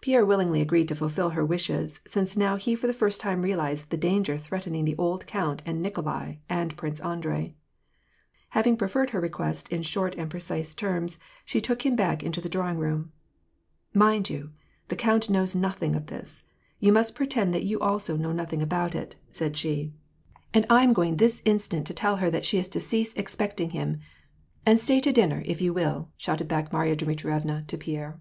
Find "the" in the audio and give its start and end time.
2.86-2.94, 3.90-3.98, 4.86-4.96, 12.40-12.48, 14.88-14.96